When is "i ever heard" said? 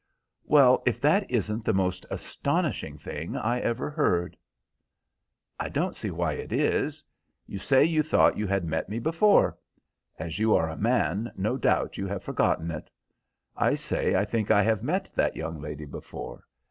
3.37-4.35